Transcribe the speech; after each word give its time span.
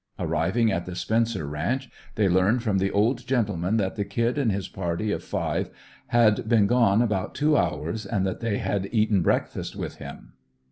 Arriving 0.17 0.71
at 0.71 0.87
the 0.87 0.95
Spencer 0.95 1.45
ranch 1.45 1.87
they 2.15 2.27
learned, 2.27 2.63
from 2.63 2.79
the 2.79 2.89
old 2.89 3.27
gentleman, 3.27 3.77
that 3.77 3.97
the 3.97 4.03
"Kid" 4.03 4.35
and 4.39 4.51
his 4.51 4.67
little 4.67 4.81
party 4.83 5.11
of 5.11 5.23
five 5.23 5.69
had 6.07 6.49
been 6.49 6.65
gone 6.65 7.03
about 7.03 7.35
two 7.35 7.55
hours, 7.55 8.03
and 8.07 8.25
that 8.25 8.39
they 8.39 8.57
had 8.57 8.89
eaten 8.91 9.21
breakfast 9.21 9.75
with 9.75 9.97
him. 9.97 10.33